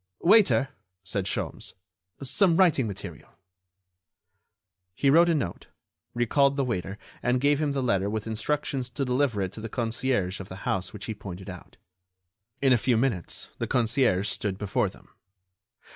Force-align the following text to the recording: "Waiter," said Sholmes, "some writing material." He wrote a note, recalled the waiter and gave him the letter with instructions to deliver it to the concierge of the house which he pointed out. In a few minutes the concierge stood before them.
"Waiter," 0.23 0.69
said 1.03 1.25
Sholmes, 1.25 1.75
"some 2.23 2.57
writing 2.57 2.87
material." 2.87 3.29
He 4.95 5.11
wrote 5.11 5.29
a 5.29 5.35
note, 5.35 5.67
recalled 6.15 6.55
the 6.55 6.63
waiter 6.65 6.97
and 7.21 7.39
gave 7.39 7.61
him 7.61 7.73
the 7.73 7.83
letter 7.83 8.09
with 8.09 8.25
instructions 8.25 8.89
to 8.89 9.05
deliver 9.05 9.43
it 9.43 9.53
to 9.53 9.61
the 9.61 9.69
concierge 9.69 10.39
of 10.39 10.49
the 10.49 10.65
house 10.65 10.91
which 10.91 11.05
he 11.05 11.13
pointed 11.13 11.51
out. 11.51 11.77
In 12.63 12.73
a 12.73 12.79
few 12.79 12.97
minutes 12.97 13.51
the 13.59 13.67
concierge 13.67 14.27
stood 14.27 14.57
before 14.57 14.89
them. 14.89 15.07